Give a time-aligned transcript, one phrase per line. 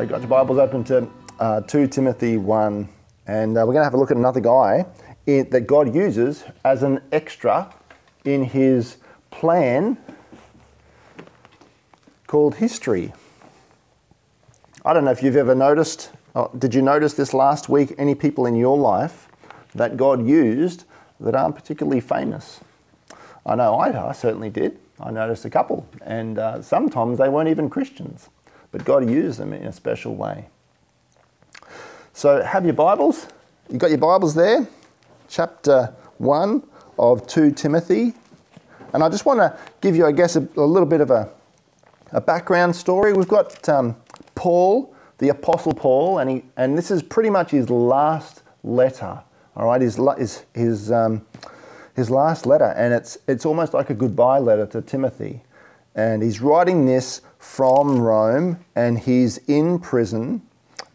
[0.00, 1.06] So, got your Bibles open to
[1.38, 2.88] uh, 2 Timothy 1,
[3.26, 4.86] and uh, we're going to have a look at another guy
[5.26, 7.70] in, that God uses as an extra
[8.24, 8.96] in his
[9.30, 9.98] plan
[12.26, 13.12] called history.
[14.86, 18.14] I don't know if you've ever noticed, oh, did you notice this last week any
[18.14, 19.28] people in your life
[19.74, 20.84] that God used
[21.20, 22.60] that aren't particularly famous?
[23.44, 24.78] I know I, I certainly did.
[24.98, 28.30] I noticed a couple, and uh, sometimes they weren't even Christians,
[28.72, 30.48] but God used them in a special way.
[32.12, 33.26] So, have your Bibles.
[33.68, 34.66] You've got your Bibles there?
[35.28, 36.62] Chapter 1
[36.98, 38.14] of 2 Timothy.
[38.92, 41.30] And I just want to give you, I guess, a, a little bit of a,
[42.12, 43.12] a background story.
[43.12, 43.96] We've got um,
[44.34, 49.22] Paul, the Apostle Paul, and, he, and this is pretty much his last letter.
[49.56, 51.24] All right, his, his, his um,
[52.00, 55.42] his last letter, and it's, it's almost like a goodbye letter to Timothy.
[55.94, 60.42] And he's writing this from Rome, and he's in prison.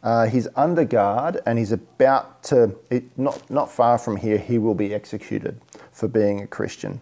[0.04, 4.58] Uh, he's under guard, and he's about to, it, not, not far from here, he
[4.58, 5.60] will be executed
[5.92, 7.02] for being a Christian.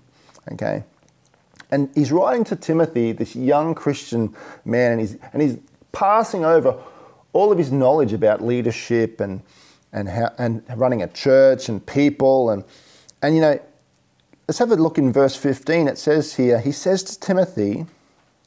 [0.52, 0.84] Okay?
[1.70, 5.58] And he's writing to Timothy, this young Christian man, and he's, and he's
[5.92, 6.80] passing over
[7.34, 9.42] all of his knowledge about leadership and,
[9.92, 12.52] and, how, and running a church and people.
[12.52, 12.64] And,
[13.22, 13.60] and you know,
[14.46, 15.88] Let's have a look in verse 15.
[15.88, 17.86] It says here, he says to Timothy,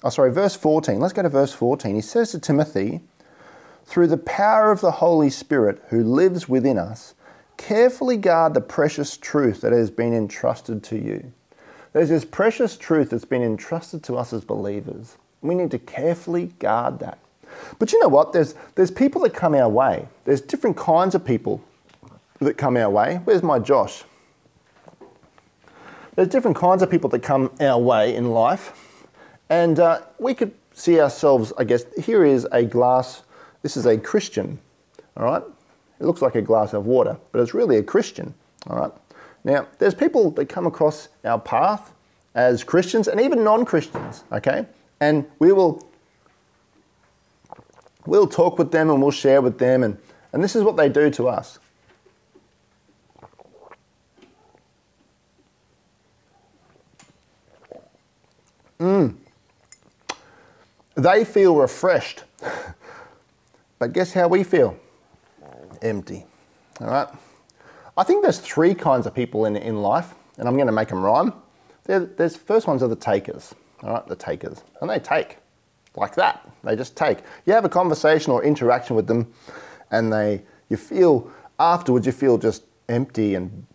[0.02, 1.00] oh, sorry, verse 14.
[1.00, 1.94] Let's go to verse 14.
[1.94, 3.00] He says to Timothy,
[3.86, 7.14] through the power of the Holy Spirit who lives within us,
[7.56, 11.32] carefully guard the precious truth that has been entrusted to you.
[11.94, 15.16] There's this precious truth that's been entrusted to us as believers.
[15.40, 17.18] We need to carefully guard that.
[17.78, 18.34] But you know what?
[18.34, 20.06] There's, there's people that come our way.
[20.26, 21.64] There's different kinds of people
[22.40, 23.22] that come our way.
[23.24, 24.04] Where's my Josh?
[26.16, 28.72] There's different kinds of people that come our way in life,
[29.50, 33.22] and uh, we could see ourselves, I guess, here is a glass,
[33.60, 34.58] this is a Christian,
[35.14, 35.42] all right?
[36.00, 38.32] It looks like a glass of water, but it's really a Christian,
[38.66, 38.92] all right?
[39.44, 41.92] Now, there's people that come across our path
[42.34, 44.64] as Christians and even non Christians, okay?
[45.00, 45.86] And we will
[48.06, 49.98] we'll talk with them and we'll share with them, and,
[50.32, 51.58] and this is what they do to us.
[58.80, 59.16] Mm.
[60.94, 62.24] They feel refreshed.
[63.78, 64.78] but guess how we feel?
[65.82, 66.24] Empty.
[66.80, 67.08] All right?
[67.96, 70.88] I think there's three kinds of people in, in life, and I'm going to make
[70.88, 71.32] them rhyme.
[71.84, 73.54] There's first ones are the takers.
[73.82, 74.62] All right, the takers.
[74.80, 75.38] And they take
[75.94, 76.50] like that.
[76.64, 77.18] They just take.
[77.46, 79.32] You have a conversation or interaction with them,
[79.90, 83.66] and they you feel afterwards you feel just empty and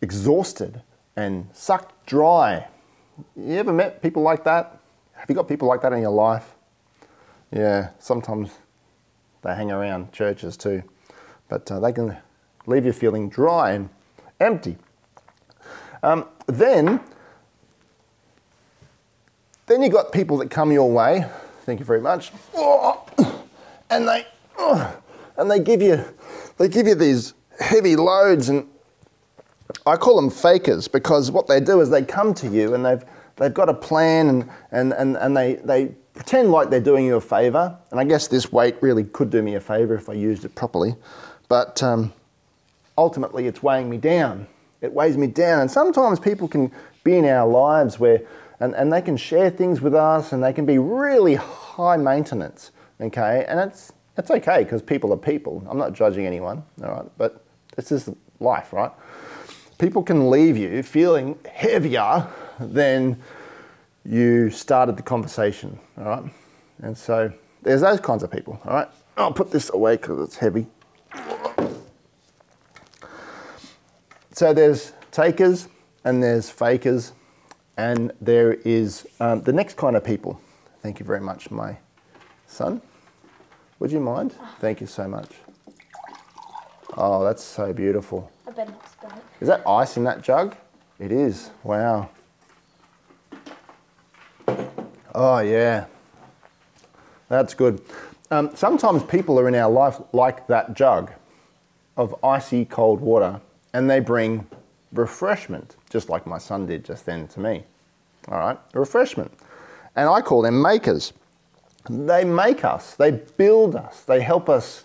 [0.00, 0.82] exhausted
[1.16, 2.66] and sucked dry
[3.36, 4.78] you ever met people like that?
[5.12, 6.54] Have you got people like that in your life?
[7.50, 8.50] Yeah, sometimes
[9.42, 10.82] they hang around churches too,
[11.48, 12.16] but uh, they can
[12.66, 13.88] leave you feeling dry and
[14.40, 14.76] empty.
[16.02, 17.00] Um, then,
[19.66, 21.26] then you got people that come your way.
[21.64, 22.32] Thank you very much.
[23.90, 24.26] And they,
[25.36, 26.04] and they give you,
[26.58, 28.68] they give you these heavy loads and
[29.86, 33.04] I call them fakers because what they do is they come to you and they've,
[33.36, 37.16] they've got a plan and, and, and, and they, they pretend like they're doing you
[37.16, 37.76] a favour.
[37.90, 40.54] And I guess this weight really could do me a favour if I used it
[40.54, 40.94] properly.
[41.48, 42.12] But um,
[42.96, 44.46] ultimately, it's weighing me down.
[44.80, 45.60] It weighs me down.
[45.60, 46.72] And sometimes people can
[47.04, 48.22] be in our lives where,
[48.60, 52.72] and, and they can share things with us and they can be really high maintenance.
[53.00, 53.44] Okay.
[53.48, 55.64] And it's, it's okay because people are people.
[55.68, 56.64] I'm not judging anyone.
[56.82, 57.06] All right.
[57.16, 57.44] But
[57.76, 58.92] this is life, right?
[59.78, 62.26] People can leave you feeling heavier
[62.60, 63.20] than
[64.04, 66.24] you started the conversation, all right?
[66.82, 68.88] And so there's those kinds of people, all right?
[69.16, 70.66] I'll put this away because it's heavy.
[74.32, 75.68] So there's takers
[76.04, 77.12] and there's fakers,
[77.76, 80.40] and there is um, the next kind of people.
[80.82, 81.76] Thank you very much, my
[82.46, 82.80] son.
[83.80, 84.34] Would you mind?
[84.60, 85.28] Thank you so much.
[87.00, 88.28] Oh, that's so beautiful.
[89.40, 90.56] Is that ice in that jug?
[90.98, 91.50] It is.
[91.62, 92.10] Wow.
[95.14, 95.86] Oh, yeah.
[97.28, 97.80] That's good.
[98.32, 101.12] Um, sometimes people are in our life like that jug
[101.96, 103.40] of icy cold water
[103.74, 104.44] and they bring
[104.92, 107.62] refreshment, just like my son did just then to me.
[108.26, 109.32] All right, refreshment.
[109.94, 111.12] And I call them makers.
[111.88, 114.84] They make us, they build us, they help us,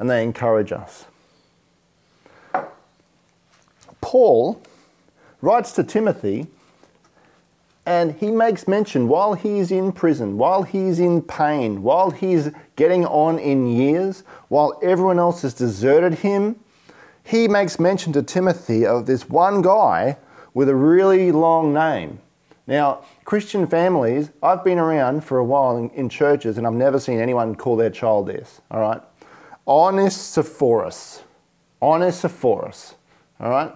[0.00, 1.04] and they encourage us.
[4.12, 4.60] Paul
[5.40, 6.46] writes to Timothy
[7.86, 13.06] And he makes mention while he's in prison, while he's in pain, while he's getting
[13.06, 16.56] on in years, while everyone else has deserted him,
[17.24, 20.18] he makes mention to Timothy of this one guy
[20.52, 22.20] with a really long name.
[22.66, 27.00] Now, Christian families, I've been around for a while in, in churches and I've never
[27.00, 29.00] seen anyone call their child this, all right?
[29.66, 31.22] Onesiphorus.
[31.80, 32.94] Onesiphorus,
[33.40, 33.72] all right?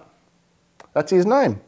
[0.97, 1.61] That's his name.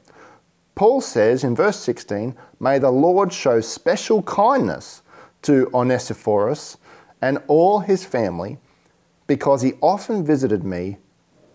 [0.73, 5.03] Paul says in verse 16, May the Lord show special kindness
[5.43, 6.77] to Onesiphorus
[7.21, 8.57] and all his family,
[9.27, 10.97] because he often visited me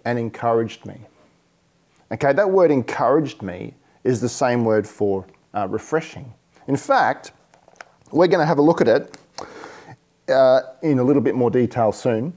[0.05, 1.01] and encouraged me.
[2.13, 3.75] Okay, that word encouraged me
[4.05, 6.33] is the same word for uh, refreshing.
[6.69, 7.33] In fact,
[8.13, 9.19] we're going to have a look at it
[10.29, 12.35] uh, in a little bit more detail soon.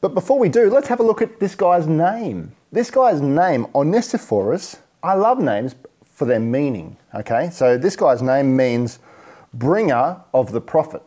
[0.00, 2.52] But before we do, let's have a look at this guy's name.
[2.70, 5.74] This guy's name, Onesiphorus, I love names
[6.04, 6.96] for their meaning.
[7.14, 8.98] Okay, so this guy's name means
[9.54, 11.02] bringer of the profit.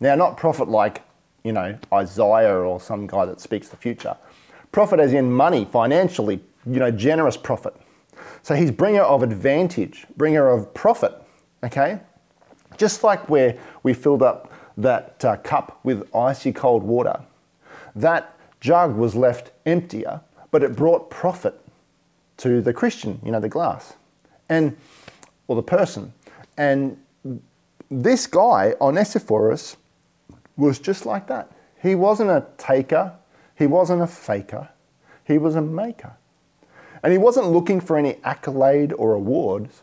[0.00, 1.02] Now, not prophet like,
[1.44, 4.16] you know, Isaiah or some guy that speaks the future.
[4.72, 7.76] Profit as in money, financially, you know, generous profit.
[8.42, 11.14] So he's bringer of advantage, bringer of profit.
[11.64, 12.00] Okay,
[12.76, 17.22] just like where we filled up that uh, cup with icy cold water,
[17.94, 18.31] that
[18.62, 20.20] jug was left emptier,
[20.52, 21.60] but it brought profit
[22.36, 23.94] to the Christian, you know, the glass
[24.48, 24.76] and
[25.48, 26.12] or the person.
[26.56, 26.96] And
[27.90, 29.76] this guy, Onesiphorus,
[30.56, 31.50] was just like that.
[31.82, 33.12] He wasn't a taker,
[33.58, 34.68] he wasn't a faker,
[35.24, 36.12] he was a maker.
[37.02, 39.82] And he wasn't looking for any accolade or awards.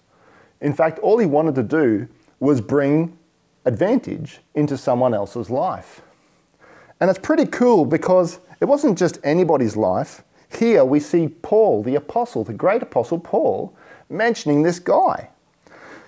[0.61, 2.07] In fact, all he wanted to do
[2.39, 3.17] was bring
[3.65, 6.01] advantage into someone else's life.
[7.01, 10.23] And it's pretty cool because it wasn't just anybody's life.
[10.49, 13.75] Here we see Paul, the apostle, the great apostle Paul,
[14.09, 15.29] mentioning this guy.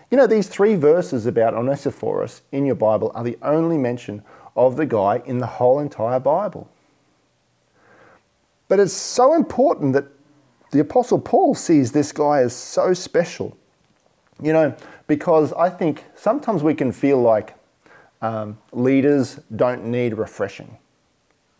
[0.09, 4.23] You know, these three verses about Onesiphorus in your Bible are the only mention
[4.55, 6.69] of the guy in the whole entire Bible.
[8.67, 10.05] But it's so important that
[10.71, 13.57] the Apostle Paul sees this guy as so special.
[14.41, 14.75] You know,
[15.07, 17.55] because I think sometimes we can feel like
[18.21, 20.77] um, leaders don't need refreshing.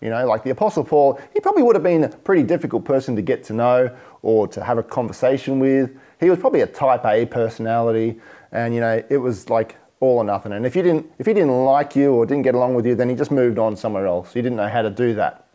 [0.01, 3.15] You know, like the Apostle Paul, he probably would have been a pretty difficult person
[3.15, 7.03] to get to know or to have a conversation with he was probably a type
[7.03, 8.21] A personality,
[8.51, 10.53] and you know it was like all or nothing.
[10.53, 12.95] And if you didn't, if he didn't like you or didn't get along with you,
[12.95, 14.33] then he just moved on somewhere else.
[14.33, 15.48] He didn't know how to do that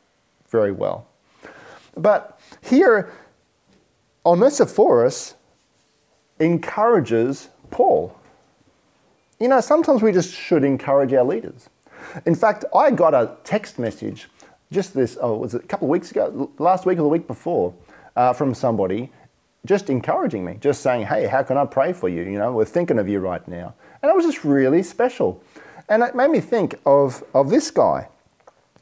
[0.48, 1.06] very well.
[1.96, 3.12] But here,
[4.24, 5.34] Onesiphorus
[6.40, 8.14] encourages Paul.
[9.38, 11.70] You know, sometimes we just should encourage our leaders.
[12.26, 14.28] In fact, I got a text message
[14.72, 17.26] just this, oh, was it a couple of weeks ago, last week or the week
[17.26, 17.74] before,
[18.16, 19.10] uh, from somebody
[19.66, 22.22] just encouraging me, just saying, hey, how can I pray for you?
[22.22, 23.74] You know, we're thinking of you right now.
[24.00, 25.42] And it was just really special.
[25.88, 28.08] And it made me think of, of this guy.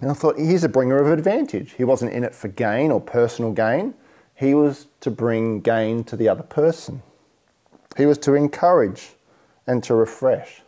[0.01, 1.73] And I thought, he's a bringer of advantage.
[1.73, 3.95] He wasn't in it for gain or personal gain,
[4.35, 7.03] he was to bring gain to the other person.
[7.97, 9.13] He was to encourage
[9.67, 10.63] and to refresh.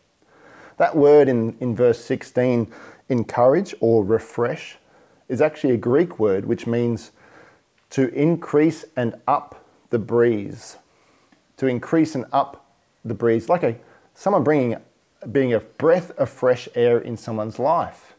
[0.77, 2.73] That word in, in verse 16,
[3.09, 4.79] encourage or refresh,
[5.28, 7.12] is actually a Greek word which means
[7.90, 10.76] to increase and up the breeze,
[11.56, 12.66] to increase and up
[13.04, 13.76] the breeze, like a
[14.14, 14.76] someone bringing
[15.33, 18.14] being a breath of fresh air in someone's life,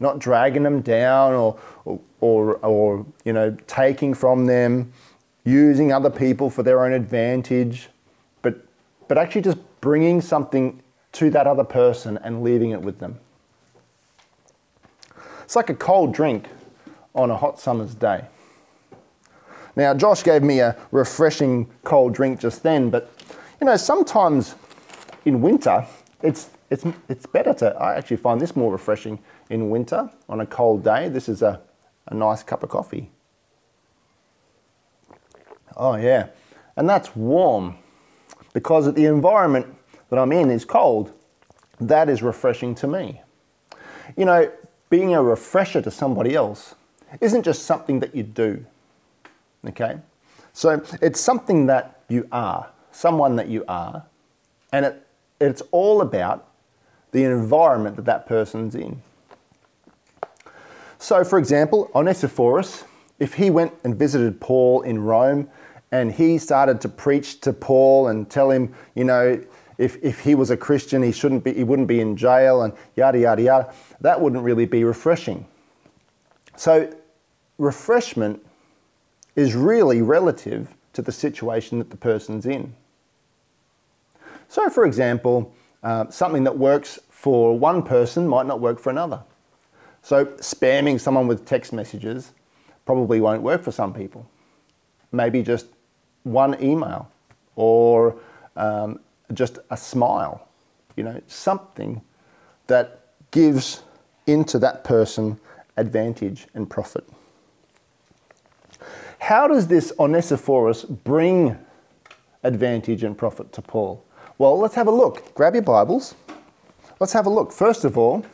[0.00, 4.92] not dragging them down or, or, or, or you know taking from them,
[5.44, 7.88] using other people for their own advantage,
[8.42, 8.64] but
[9.08, 10.80] but actually just bringing something
[11.12, 13.18] to that other person and leaving it with them.
[15.44, 16.48] It's like a cold drink
[17.14, 18.24] on a hot summer's day.
[19.76, 23.10] Now, Josh gave me a refreshing cold drink just then, but
[23.60, 24.54] you know, sometimes
[25.24, 25.86] in winter,
[26.22, 29.18] it's, it's, it's better to, I actually find this more refreshing
[29.50, 31.08] in winter on a cold day.
[31.08, 31.60] This is a,
[32.06, 33.10] a nice cup of coffee.
[35.76, 36.28] Oh, yeah.
[36.76, 37.76] And that's warm
[38.52, 39.66] because the environment
[40.10, 41.12] that I'm in is cold.
[41.80, 43.20] That is refreshing to me.
[44.16, 44.52] You know,
[44.94, 46.76] being a refresher to somebody else
[47.20, 48.64] isn't just something that you do.
[49.66, 49.98] Okay?
[50.52, 54.04] So it's something that you are, someone that you are,
[54.72, 55.04] and it,
[55.40, 56.46] it's all about
[57.10, 59.02] the environment that that person's in.
[60.98, 62.84] So, for example, Onesiphorus,
[63.18, 65.48] if he went and visited Paul in Rome
[65.90, 69.44] and he started to preach to Paul and tell him, you know,
[69.78, 72.72] if, if he was a Christian, he shouldn't be, he wouldn't be in jail and
[72.96, 73.74] yada yada yada.
[74.00, 75.46] That wouldn't really be refreshing.
[76.56, 76.94] So,
[77.58, 78.44] refreshment
[79.36, 82.74] is really relative to the situation that the person's in.
[84.48, 85.52] So, for example,
[85.82, 89.22] uh, something that works for one person might not work for another.
[90.02, 92.32] So, spamming someone with text messages
[92.86, 94.28] probably won't work for some people.
[95.10, 95.66] Maybe just
[96.22, 97.10] one email
[97.56, 98.16] or
[98.56, 99.00] um,
[99.34, 100.48] just a smile,
[100.96, 102.00] you know, something
[102.66, 103.82] that gives
[104.26, 105.38] into that person
[105.76, 107.04] advantage and profit.
[109.18, 111.58] How does this Onesiphorus bring
[112.42, 114.04] advantage and profit to Paul?
[114.38, 115.34] Well, let's have a look.
[115.34, 116.14] Grab your Bibles.
[117.00, 117.52] Let's have a look.
[117.52, 118.24] First of all,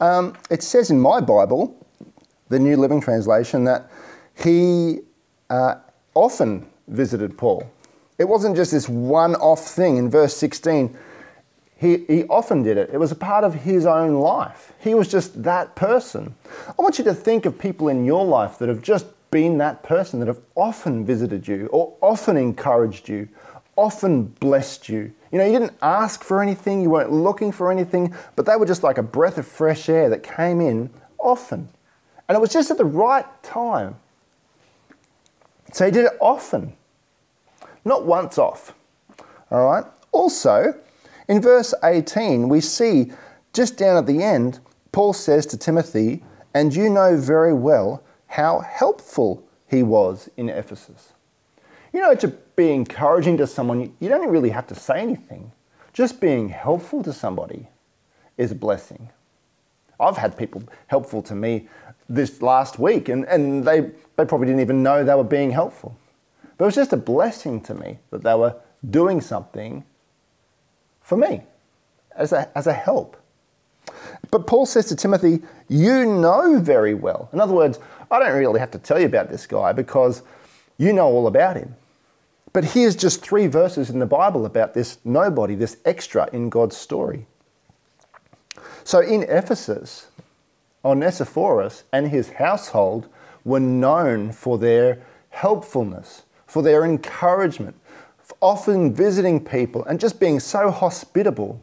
[0.00, 1.74] um, it says in my Bible,
[2.48, 3.90] the New Living Translation, that
[4.36, 5.00] he
[5.50, 5.76] uh,
[6.14, 7.68] often visited Paul.
[8.18, 10.96] It wasn't just this one off thing in verse 16.
[11.76, 12.90] He, he often did it.
[12.92, 14.72] It was a part of his own life.
[14.80, 16.34] He was just that person.
[16.76, 19.84] I want you to think of people in your life that have just been that
[19.84, 23.28] person, that have often visited you or often encouraged you,
[23.76, 25.12] often blessed you.
[25.30, 28.66] You know, you didn't ask for anything, you weren't looking for anything, but they were
[28.66, 31.68] just like a breath of fresh air that came in often.
[32.28, 33.96] And it was just at the right time.
[35.72, 36.72] So he did it often,
[37.88, 38.74] not once off.
[39.50, 39.84] All right?
[40.12, 40.74] Also,
[41.28, 43.12] in verse 18, we see
[43.52, 44.60] just down at the end,
[44.92, 46.22] Paul says to Timothy,
[46.54, 51.12] And you know very well how helpful he was in Ephesus.
[51.92, 55.52] You know, to be encouraging to someone, you don't really have to say anything.
[55.92, 57.68] Just being helpful to somebody
[58.36, 59.10] is a blessing.
[59.98, 61.68] I've had people helpful to me
[62.08, 63.80] this last week, and, and they,
[64.16, 65.96] they probably didn't even know they were being helpful.
[66.58, 68.56] But it was just a blessing to me that they were
[68.88, 69.84] doing something
[71.00, 71.42] for me
[72.16, 73.16] as a, as a help.
[74.30, 77.30] But Paul says to Timothy, You know very well.
[77.32, 77.78] In other words,
[78.10, 80.22] I don't really have to tell you about this guy because
[80.76, 81.74] you know all about him.
[82.52, 86.76] But here's just three verses in the Bible about this nobody, this extra in God's
[86.76, 87.26] story.
[88.84, 90.08] So in Ephesus,
[90.84, 93.08] Onesiphorus and his household
[93.44, 97.76] were known for their helpfulness, for their encouragement,
[98.40, 101.62] often visiting people and just being so hospitable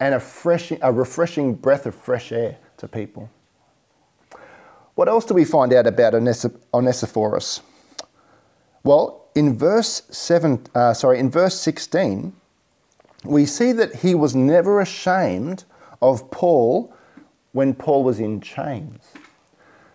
[0.00, 3.30] and a, fresh, a refreshing breath of fresh air to people.
[4.94, 6.14] What else do we find out about
[6.74, 7.62] Onesiphorus?
[8.84, 12.32] Well, in verse seven, uh, sorry, in verse sixteen,
[13.24, 15.64] we see that he was never ashamed
[16.00, 16.92] of Paul
[17.52, 19.02] when Paul was in chains.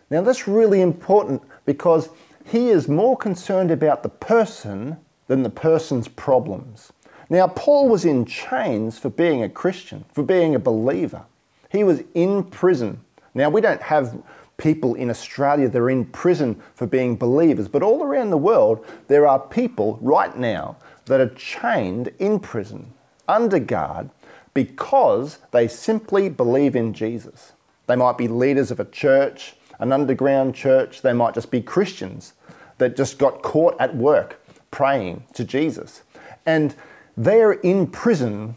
[0.09, 2.09] Now that's really important because
[2.45, 4.97] he is more concerned about the person
[5.27, 6.91] than the person's problems.
[7.29, 11.23] Now, Paul was in chains for being a Christian, for being a believer.
[11.69, 13.01] He was in prison.
[13.33, 14.21] Now, we don't have
[14.57, 18.85] people in Australia that are in prison for being believers, but all around the world,
[19.07, 22.93] there are people right now that are chained in prison,
[23.27, 24.09] under guard,
[24.53, 27.53] because they simply believe in Jesus.
[27.87, 32.33] They might be leaders of a church, an underground church, they might just be Christians
[32.77, 34.39] that just got caught at work
[34.71, 36.03] praying to Jesus.
[36.45, 36.75] And
[37.15, 38.55] they're in prison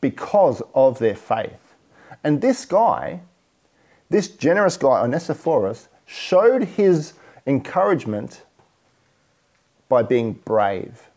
[0.00, 1.74] because of their faith.
[2.22, 3.20] And this guy,
[4.10, 7.14] this generous guy, Onesiphorus, showed his
[7.46, 8.42] encouragement
[9.88, 11.08] by being brave.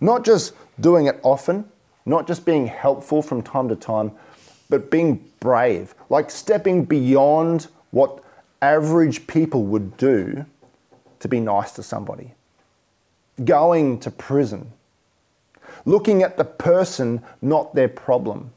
[0.00, 1.68] Not just doing it often,
[2.06, 4.12] not just being helpful from time to time,
[4.68, 8.23] but being brave, like stepping beyond what
[8.64, 10.46] average people would do
[11.20, 12.34] to be nice to somebody
[13.44, 14.70] going to prison,
[15.84, 18.52] looking at the person, not their problem,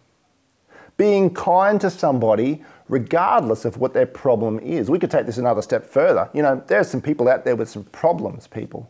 [0.97, 4.89] being kind to somebody regardless of what their problem is.
[4.89, 6.29] We could take this another step further.
[6.33, 8.89] You know, there are some people out there with some problems, people,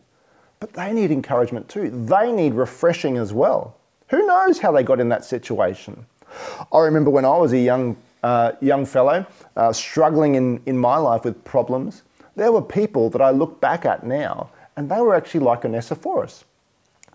[0.60, 1.90] but they need encouragement too.
[1.90, 3.76] They need refreshing as well.
[4.10, 6.06] Who knows how they got in that situation?
[6.72, 10.96] I remember when I was a young, uh, young fellow uh, struggling in, in my
[10.96, 12.02] life with problems,
[12.36, 16.44] there were people that I look back at now and they were actually like Onesiphorus.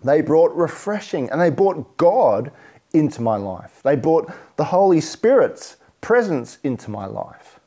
[0.02, 2.52] They brought refreshing and they brought God
[2.92, 3.80] into my life.
[3.82, 7.58] They brought the Holy Spirit's presence into my life.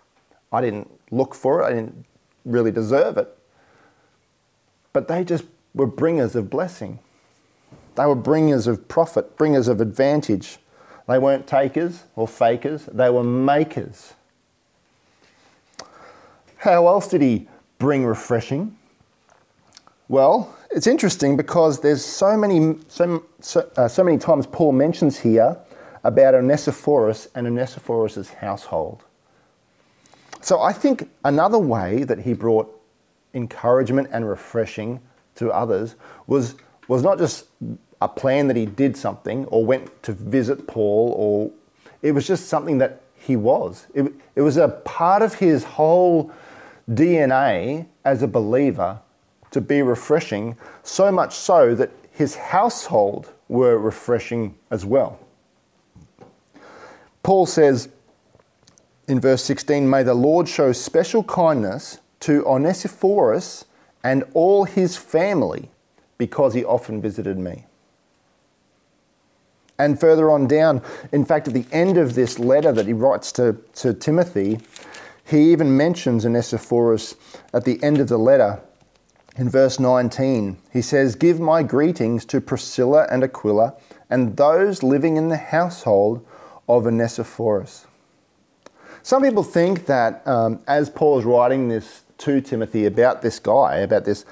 [0.52, 2.06] I didn't look for it, I didn't
[2.46, 3.36] really deserve it.
[4.94, 7.00] But they just were bringers of blessing.
[7.96, 10.60] They were bringers of profit, bringers of advantage.
[11.08, 14.14] They weren't takers or fakers, they were makers.
[16.58, 17.48] How else did he
[17.80, 18.78] bring refreshing?
[20.10, 25.18] Well, it's interesting because there's so many, so, so, uh, so many times Paul mentions
[25.20, 25.58] here
[26.04, 29.04] about Onesiphorus and Onesiphorus' household.
[30.42, 32.74] So I think another way that he brought
[33.34, 35.02] encouragement and refreshing
[35.36, 35.96] to others
[36.26, 36.56] was,
[36.88, 37.46] was not just
[38.02, 41.52] a plan that he did something or went to visit Paul, or
[42.02, 43.88] it was just something that he was.
[43.94, 46.32] It, it was a part of his whole
[46.90, 49.00] DNA as a believer
[49.52, 55.20] to be refreshing, so much so that his household were refreshing as well.
[57.24, 57.90] Paul says
[59.08, 63.66] in verse 16, May the Lord show special kindness to Onesiphorus
[64.04, 65.70] and all his family
[66.18, 67.67] because he often visited me.
[69.80, 70.82] And further on down,
[71.12, 74.60] in fact, at the end of this letter that he writes to, to Timothy,
[75.24, 77.16] he even mentions Onesiphorus
[77.54, 78.60] at the end of the letter
[79.36, 80.58] in verse 19.
[80.72, 83.76] He says, Give my greetings to Priscilla and Aquila
[84.10, 86.26] and those living in the household
[86.68, 87.86] of Onesiphorus.
[89.04, 93.78] Some people think that um, as Paul is writing this to Timothy about this guy,
[93.78, 94.26] about this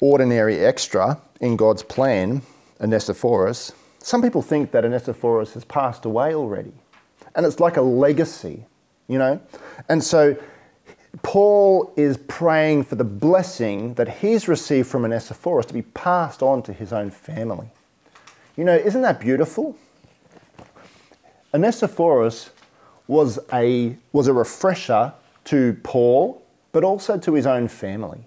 [0.00, 2.42] ordinary extra in God's plan,
[2.80, 6.72] Onesiphorus, some people think that Onesiphorus has passed away already.
[7.34, 8.64] And it's like a legacy,
[9.06, 9.40] you know?
[9.88, 10.36] And so
[11.22, 16.62] Paul is praying for the blessing that he's received from Onesiphorus to be passed on
[16.62, 17.68] to his own family.
[18.56, 19.76] You know, isn't that beautiful?
[21.54, 22.50] Onesiphorus
[23.06, 25.12] was a, was a refresher
[25.44, 28.20] to Paul, but also to his own family.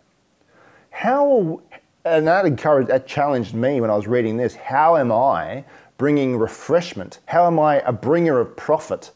[0.90, 1.62] How,
[2.05, 4.55] and that encouraged, that challenged me when I was reading this.
[4.55, 5.63] How am I
[5.98, 7.20] bringing refreshment?
[7.27, 9.12] How am I a bringer of profit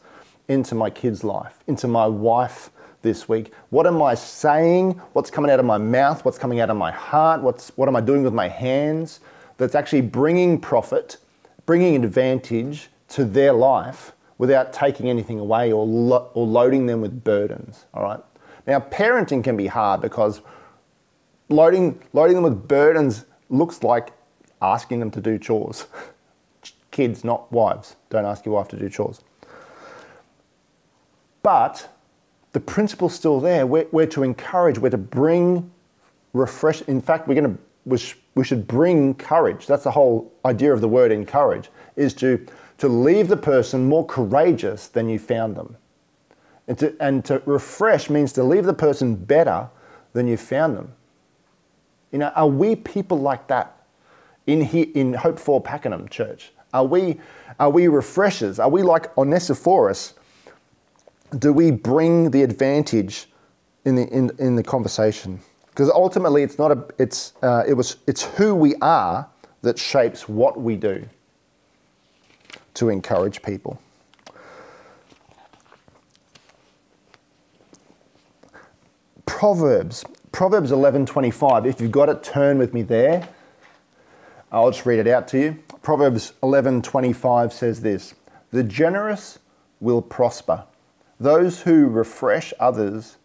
[0.48, 2.70] into my kid's life, into my wife
[3.02, 3.52] this week?
[3.70, 4.92] What am I saying?
[5.12, 6.24] What's coming out of my mouth?
[6.24, 7.42] What's coming out of my heart?
[7.42, 9.20] What's, what am I doing with my hands
[9.56, 11.16] that's actually bringing profit,
[11.64, 17.24] bringing advantage to their life without taking anything away or, lo- or loading them with
[17.24, 17.86] burdens?
[17.94, 18.20] All right.
[18.66, 20.40] Now, parenting can be hard because
[21.48, 24.12] loading, loading them with burdens looks like
[24.60, 25.86] asking them to do chores.
[26.90, 27.96] Kids, not wives.
[28.10, 29.22] Don't ask your wife to do chores.
[31.42, 31.88] But
[32.52, 33.66] the principle's still there.
[33.66, 35.70] We're, we're to encourage, we're to bring
[36.32, 36.82] refresh.
[36.82, 37.98] In fact, we're going to, we,
[38.34, 39.66] we should bring courage.
[39.66, 42.44] That's the whole idea of the word encourage, is to,
[42.78, 45.76] to leave the person more courageous than you found them.
[46.66, 49.68] And to, and to refresh means to leave the person better
[50.14, 50.94] than you found them.
[52.12, 53.84] You know, are we people like that
[54.46, 56.52] in, here, in Hope for Pakenham Church?
[56.72, 57.20] Are we,
[57.58, 58.58] are we refreshers?
[58.58, 60.14] Are we like Onesiphorus?
[61.38, 63.28] Do we bring the advantage
[63.84, 65.40] in the, in, in the conversation?
[65.70, 69.28] Because ultimately, it's not a, it's, uh, it was, it's who we are
[69.62, 71.06] that shapes what we do
[72.74, 73.80] to encourage people.
[79.24, 80.04] Proverbs
[80.36, 81.64] Proverbs 11:25.
[81.64, 83.26] If you've got it, turn with me there.
[84.52, 85.58] I'll just read it out to you.
[85.80, 88.14] Proverbs 11:25 says this:
[88.50, 89.38] "The generous
[89.80, 90.64] will prosper.
[91.18, 93.16] Those who refresh others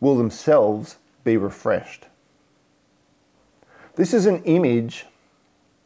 [0.00, 2.08] will themselves be refreshed."
[3.94, 5.06] This is an image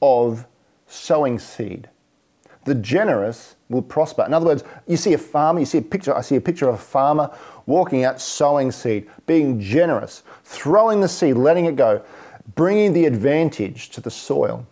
[0.01, 0.47] of
[0.87, 1.91] sowing seed.
[2.65, 4.25] The generous will prosper.
[4.25, 6.69] In other words, you see a farmer, you see a picture, I see a picture
[6.69, 7.31] of a farmer
[7.67, 12.03] walking out sowing seed, being generous, throwing the seed, letting it go,
[12.55, 14.67] bringing the advantage to the soil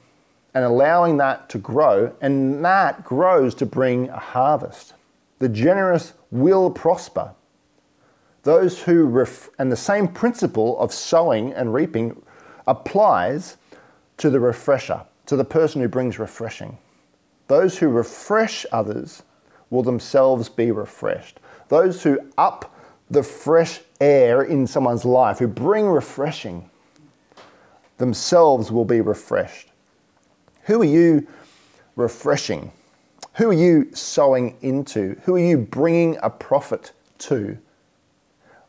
[0.54, 4.94] and allowing that to grow, and that grows to bring a harvest.
[5.38, 7.32] The generous will prosper.
[8.42, 12.20] Those who, ref- and the same principle of sowing and reaping
[12.66, 13.56] applies
[14.18, 16.76] to the refresher, to the person who brings refreshing.
[17.52, 19.24] Those who refresh others
[19.68, 21.38] will themselves be refreshed.
[21.68, 22.74] Those who up
[23.10, 26.70] the fresh air in someone's life, who bring refreshing,
[27.98, 29.68] themselves will be refreshed.
[30.62, 31.28] Who are you
[31.94, 32.72] refreshing?
[33.34, 35.20] Who are you sowing into?
[35.24, 37.58] Who are you bringing a profit to?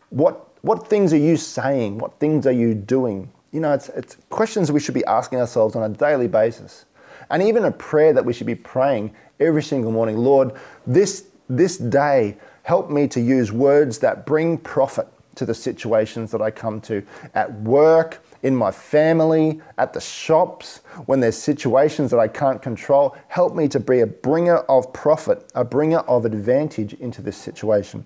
[0.10, 2.00] What, what things are you saying?
[2.00, 3.32] What things are you doing?
[3.54, 6.84] You know, it's, it's questions we should be asking ourselves on a daily basis.
[7.30, 10.54] And even a prayer that we should be praying every single morning Lord,
[10.88, 16.42] this, this day, help me to use words that bring profit to the situations that
[16.42, 22.20] I come to at work, in my family, at the shops, when there's situations that
[22.20, 23.16] I can't control.
[23.30, 28.06] Help me to be a bringer of profit, a bringer of advantage into this situation.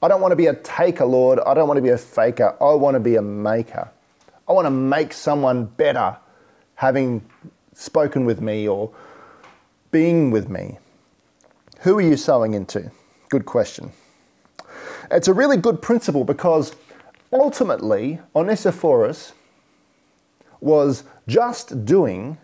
[0.00, 1.40] I don't want to be a taker, Lord.
[1.40, 2.54] I don't want to be a faker.
[2.60, 3.90] I want to be a maker.
[4.48, 6.16] I want to make someone better
[6.76, 7.22] having
[7.74, 8.92] spoken with me or
[9.90, 10.78] being with me.
[11.80, 12.90] Who are you sowing into?
[13.28, 13.92] Good question.
[15.10, 16.74] It's a really good principle because
[17.32, 19.32] ultimately, Onesiphorus
[20.60, 22.38] was just doing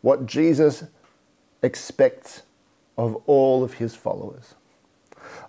[0.00, 0.84] what Jesus
[1.62, 2.42] expects
[2.96, 4.54] of all of his followers.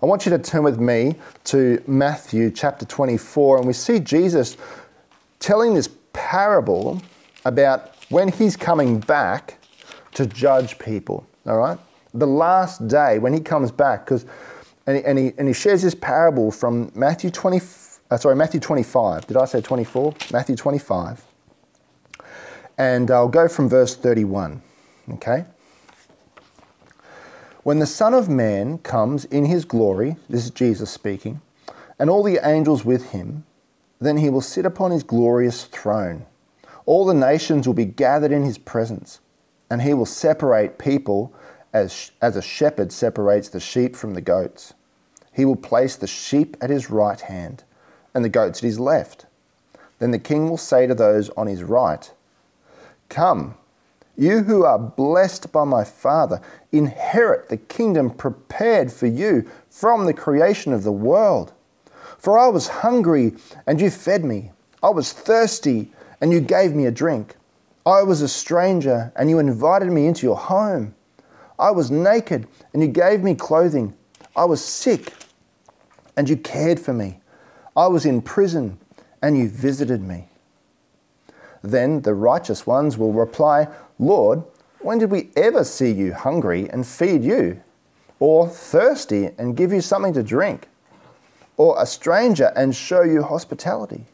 [0.02, 4.58] I want you to turn with me to Matthew chapter 24, and we see Jesus
[5.40, 7.02] telling this parable
[7.46, 9.60] about when he's coming back
[10.14, 11.78] to judge people, all right?
[12.14, 14.26] The last day when he comes back, because
[14.86, 17.62] and, and, he, and he shares this parable from Matthew 20,
[18.12, 19.28] uh, sorry, Matthew 25.
[19.28, 20.14] Did I say 24?
[20.32, 21.26] Matthew 25.
[22.78, 24.62] And I'll go from verse 31,
[25.14, 25.46] okay?
[27.64, 31.42] When the Son of Man comes in his glory, this is Jesus speaking,
[31.98, 33.46] and all the angels with him,
[34.02, 36.26] then he will sit upon his glorious throne.
[36.86, 39.20] All the nations will be gathered in his presence,
[39.70, 41.34] and he will separate people
[41.72, 44.74] as, as a shepherd separates the sheep from the goats.
[45.32, 47.64] He will place the sheep at his right hand,
[48.14, 49.26] and the goats at his left.
[50.00, 52.12] Then the king will say to those on his right,
[53.10, 53.56] Come,
[54.16, 56.42] you who are blessed by my Father,
[56.72, 61.54] inherit the kingdom prepared for you from the creation of the world.
[62.18, 63.34] For I was hungry,
[63.66, 64.52] and you fed me.
[64.84, 65.92] I was thirsty,
[66.24, 67.36] and you gave me a drink.
[67.86, 70.96] I was a stranger, and you invited me into your home.
[71.60, 73.94] I was naked, and you gave me clothing.
[74.34, 75.12] I was sick,
[76.16, 77.20] and you cared for me.
[77.76, 78.80] I was in prison,
[79.22, 80.30] and you visited me.
[81.62, 83.68] Then the righteous ones will reply,
[84.00, 84.44] Lord,
[84.80, 87.62] when did we ever see you hungry and feed you?
[88.22, 90.70] Or thirsty and give you something to drink?
[91.58, 94.06] Or a stranger and show you hospitality?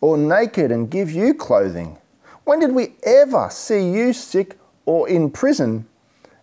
[0.00, 1.98] Or naked and give you clothing?
[2.44, 5.86] When did we ever see you sick or in prison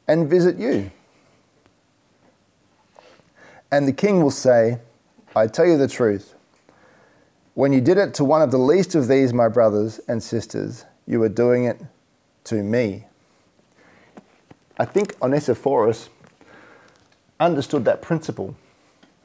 [0.08, 0.92] and visit you?
[3.72, 4.80] And the king will say,
[5.36, 6.36] I tell you the truth.
[7.56, 10.86] When you did it to one of the least of these, my brothers and sisters,
[11.08, 11.82] you were doing it
[12.46, 13.06] to me.
[14.78, 16.10] I think Onesiphorus
[17.40, 18.56] understood that principle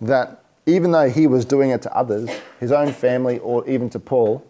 [0.00, 3.98] that even though he was doing it to others, his own family, or even to
[3.98, 4.44] Paul,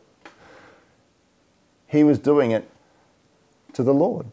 [1.87, 2.69] he was doing it
[3.73, 4.27] to the Lord.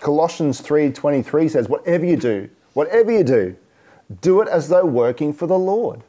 [0.00, 3.56] Colossians 3:23 says, "Whatever you do, whatever you do,
[4.20, 6.02] do it as though working for the Lord."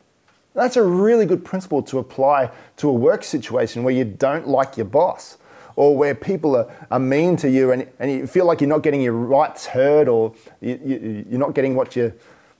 [0.54, 4.78] That's a really good principle to apply to a work situation where you don't like
[4.78, 5.38] your boss
[5.76, 8.84] or where people are, are mean to you and, and you feel like you're not
[8.84, 12.14] getting your rights heard or you, you, you're not getting what you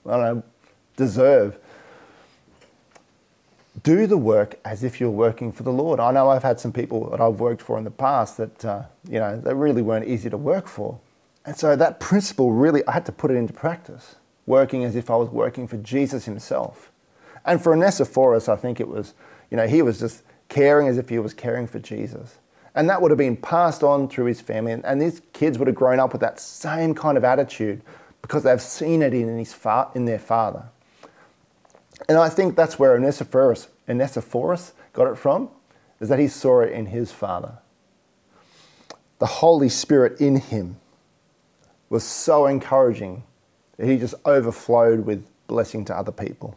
[0.06, 0.42] I don't know,
[0.96, 1.58] deserve.
[3.82, 5.98] Do the work as if you're working for the Lord.
[5.98, 8.82] I know I've had some people that I've worked for in the past that, uh,
[9.08, 10.98] you know, they really weren't easy to work for.
[11.44, 15.10] And so that principle really, I had to put it into practice, working as if
[15.10, 16.90] I was working for Jesus himself.
[17.44, 19.14] And for Onesiphorus, I think it was,
[19.50, 22.38] you know, he was just caring as if he was caring for Jesus.
[22.74, 24.72] And that would have been passed on through his family.
[24.72, 27.82] And, and these kids would have grown up with that same kind of attitude
[28.22, 30.64] because they've seen it in, his fa- in their father.
[32.08, 35.48] And I think that's where Onesiphorus, Onesiphorus got it from,
[36.00, 37.58] is that he saw it in his father.
[39.18, 40.76] The Holy Spirit in him
[41.88, 43.22] was so encouraging
[43.76, 46.56] that he just overflowed with blessing to other people.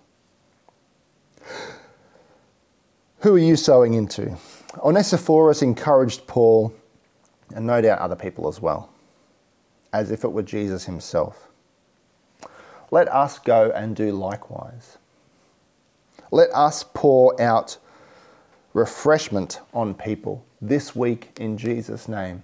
[3.19, 4.37] Who are you sowing into?
[4.83, 6.73] Onesiphorus encouraged Paul,
[7.55, 8.91] and no doubt other people as well,
[9.93, 11.47] as if it were Jesus himself.
[12.91, 14.97] Let us go and do likewise.
[16.31, 17.77] Let us pour out
[18.73, 22.43] refreshment on people this week in Jesus' name.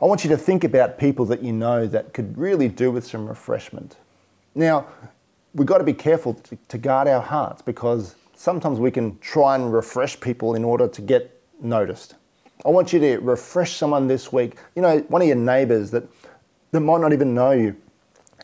[0.00, 3.06] I want you to think about people that you know that could really do with
[3.06, 3.96] some refreshment.
[4.54, 4.86] Now,
[5.54, 9.54] we've got to be careful to, to guard our hearts because sometimes we can try
[9.54, 12.14] and refresh people in order to get noticed.
[12.64, 16.04] I want you to refresh someone this week, you know, one of your neighbors that,
[16.72, 17.76] that might not even know you,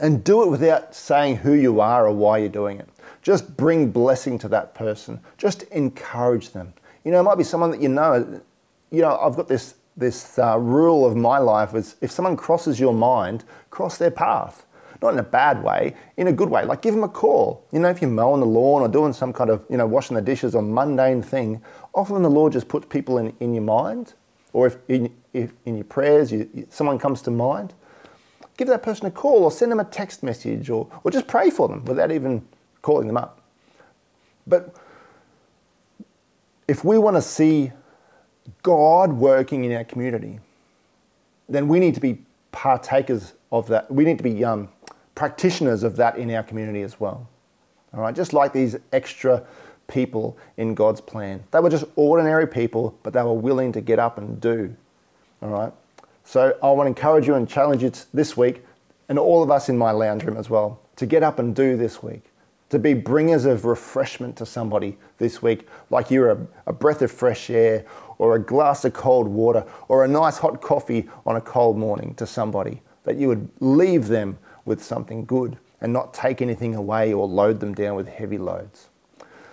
[0.02, 2.88] and do it without saying who you are or why you're doing it.
[3.22, 5.20] Just bring blessing to that person.
[5.38, 6.74] Just encourage them.
[7.04, 8.42] You know, it might be someone that you know.
[8.90, 12.78] You know, I've got this this uh, rule of my life is if someone crosses
[12.78, 14.66] your mind, cross their path
[15.02, 16.64] not in a bad way, in a good way.
[16.64, 17.66] Like give them a call.
[17.72, 20.14] You know, if you're mowing the lawn or doing some kind of, you know, washing
[20.14, 21.60] the dishes or mundane thing,
[21.92, 24.14] often the Lord just puts people in, in your mind.
[24.52, 27.74] Or if in, if in your prayers you, someone comes to mind,
[28.56, 31.50] give that person a call or send them a text message or, or just pray
[31.50, 32.46] for them without even
[32.82, 33.40] calling them up.
[34.46, 34.74] But
[36.68, 37.72] if we want to see
[38.62, 40.40] God working in our community,
[41.48, 43.90] then we need to be partakers of that.
[43.90, 44.68] We need to be um,
[45.14, 47.28] practitioners of that in our community as well.
[47.94, 49.44] All right, just like these extra
[49.86, 51.42] people in God's plan.
[51.50, 54.74] They were just ordinary people, but they were willing to get up and do.
[55.42, 55.72] All right,
[56.24, 58.64] So I want to encourage you and challenge you this week,
[59.08, 61.76] and all of us in my lounge room as well, to get up and do
[61.76, 62.24] this week.
[62.70, 67.12] To be bringers of refreshment to somebody this week, like you're a, a breath of
[67.12, 67.84] fresh air,
[68.16, 72.14] or a glass of cold water, or a nice hot coffee on a cold morning
[72.14, 77.12] to somebody, that you would leave them with something good and not take anything away
[77.12, 78.88] or load them down with heavy loads.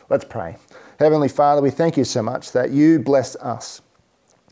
[0.08, 0.58] Let's pray.
[1.00, 3.82] Heavenly Father, we thank you so much that you bless us.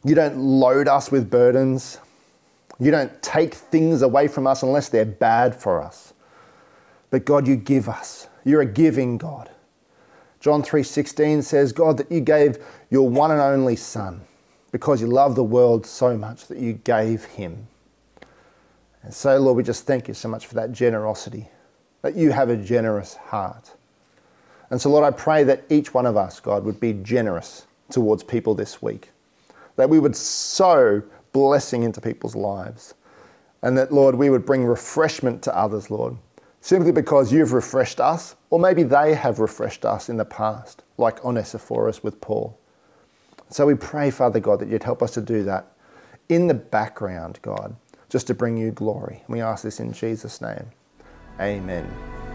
[0.03, 1.99] You don't load us with burdens.
[2.79, 6.13] You don't take things away from us unless they're bad for us.
[7.09, 8.27] But God, you give us.
[8.43, 9.49] You're a giving God.
[10.39, 14.21] John 3:16 says, "God, that you gave your one and only son
[14.71, 17.67] because you love the world so much that you gave him."
[19.01, 21.49] And so, Lord, we just thank you so much for that generosity,
[22.01, 23.71] that you have a generous heart.
[24.69, 28.23] And so, Lord, I pray that each one of us, God, would be generous towards
[28.23, 29.11] people this week,
[29.77, 32.93] that we would sow blessing into people's lives,
[33.61, 36.17] and that, Lord, we would bring refreshment to others, Lord,
[36.61, 41.23] simply because you've refreshed us, or maybe they have refreshed us in the past, like
[41.23, 42.57] Onesiphorus with Paul.
[43.49, 45.71] So we pray, Father God, that you'd help us to do that
[46.29, 47.75] in the background, God,
[48.09, 49.23] just to bring you glory.
[49.25, 50.65] And We ask this in Jesus' name.
[51.39, 52.26] Amen.